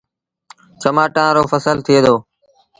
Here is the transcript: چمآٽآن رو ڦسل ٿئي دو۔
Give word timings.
چمآٽآن 0.81 1.29
رو 1.35 1.43
ڦسل 1.51 1.77
ٿئي 1.85 1.99
دو۔ 2.05 2.15